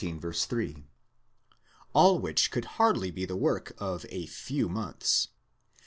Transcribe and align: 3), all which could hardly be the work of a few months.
3), 0.33 0.83
all 1.93 2.17
which 2.17 2.49
could 2.49 2.65
hardly 2.81 3.11
be 3.11 3.23
the 3.23 3.35
work 3.37 3.73
of 3.77 4.03
a 4.09 4.25
few 4.25 4.67
months. 4.67 5.27